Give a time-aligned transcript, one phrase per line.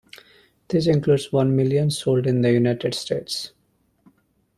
[0.69, 3.51] This includes one million sold in the United States.